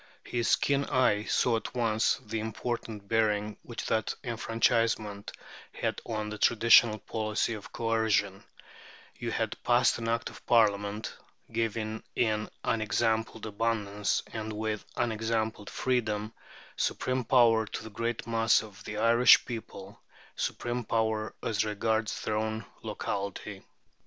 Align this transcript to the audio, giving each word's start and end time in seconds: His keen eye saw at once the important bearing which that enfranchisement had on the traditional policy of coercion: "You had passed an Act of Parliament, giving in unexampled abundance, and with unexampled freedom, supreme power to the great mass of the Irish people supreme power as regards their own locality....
His 0.23 0.55
keen 0.55 0.85
eye 0.85 1.25
saw 1.25 1.57
at 1.57 1.75
once 1.75 2.15
the 2.25 2.39
important 2.39 3.07
bearing 3.07 3.57
which 3.61 3.85
that 3.85 4.15
enfranchisement 4.23 5.31
had 5.75 6.01
on 6.05 6.29
the 6.29 6.39
traditional 6.39 6.97
policy 6.97 7.53
of 7.53 7.71
coercion: 7.71 8.43
"You 9.19 9.29
had 9.29 9.61
passed 9.61 9.99
an 9.99 10.07
Act 10.07 10.31
of 10.31 10.43
Parliament, 10.47 11.13
giving 11.51 12.01
in 12.15 12.49
unexampled 12.63 13.45
abundance, 13.45 14.23
and 14.33 14.51
with 14.53 14.83
unexampled 14.97 15.69
freedom, 15.69 16.33
supreme 16.75 17.23
power 17.23 17.67
to 17.67 17.83
the 17.83 17.91
great 17.91 18.25
mass 18.25 18.63
of 18.63 18.83
the 18.85 18.97
Irish 18.97 19.45
people 19.45 20.01
supreme 20.35 20.83
power 20.83 21.35
as 21.43 21.63
regards 21.63 22.19
their 22.23 22.37
own 22.37 22.65
locality.... 22.81 23.61